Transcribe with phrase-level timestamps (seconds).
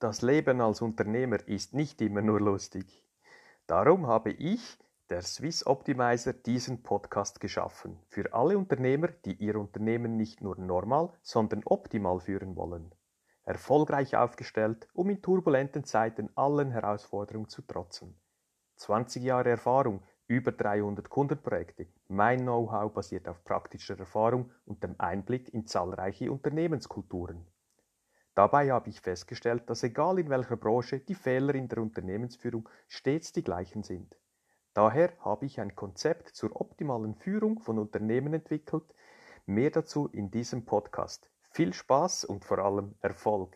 [0.00, 3.06] Das Leben als Unternehmer ist nicht immer nur lustig.
[3.66, 4.78] Darum habe ich,
[5.10, 7.98] der Swiss Optimizer, diesen Podcast geschaffen.
[8.08, 12.94] Für alle Unternehmer, die ihr Unternehmen nicht nur normal, sondern optimal führen wollen.
[13.42, 18.18] Erfolgreich aufgestellt, um in turbulenten Zeiten allen Herausforderungen zu trotzen.
[18.76, 21.88] 20 Jahre Erfahrung, über 300 Kundenprojekte.
[22.08, 27.46] Mein Know-how basiert auf praktischer Erfahrung und dem Einblick in zahlreiche Unternehmenskulturen.
[28.40, 33.32] Dabei habe ich festgestellt, dass egal in welcher Branche die Fehler in der Unternehmensführung stets
[33.32, 34.16] die gleichen sind.
[34.72, 38.94] Daher habe ich ein Konzept zur optimalen Führung von Unternehmen entwickelt.
[39.44, 41.28] Mehr dazu in diesem Podcast.
[41.50, 43.54] Viel Spaß und vor allem Erfolg!